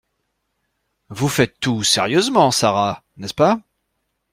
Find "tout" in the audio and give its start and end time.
1.59-1.83